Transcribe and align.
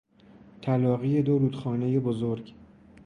تلاقی 0.61 1.21
دو 1.21 1.37
رودخانهی 1.39 1.99
بزرگ 1.99 2.53